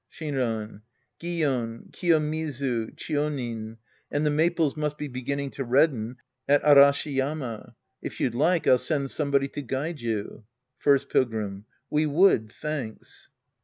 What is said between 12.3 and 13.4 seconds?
thanks.